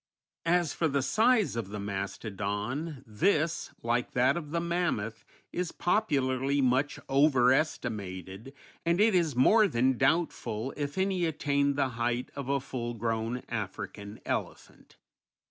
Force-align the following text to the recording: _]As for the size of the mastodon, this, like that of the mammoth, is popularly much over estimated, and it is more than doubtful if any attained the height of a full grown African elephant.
_]As 0.51 0.73
for 0.73 0.87
the 0.87 1.03
size 1.03 1.55
of 1.55 1.69
the 1.69 1.79
mastodon, 1.79 3.03
this, 3.05 3.69
like 3.83 4.13
that 4.13 4.35
of 4.35 4.49
the 4.49 4.59
mammoth, 4.59 5.23
is 5.51 5.71
popularly 5.71 6.59
much 6.59 6.99
over 7.07 7.53
estimated, 7.53 8.51
and 8.83 8.99
it 8.99 9.13
is 9.13 9.35
more 9.35 9.67
than 9.67 9.99
doubtful 9.99 10.73
if 10.75 10.97
any 10.97 11.25
attained 11.25 11.75
the 11.75 11.89
height 11.89 12.31
of 12.35 12.49
a 12.49 12.59
full 12.59 12.95
grown 12.95 13.43
African 13.47 14.19
elephant. 14.25 14.97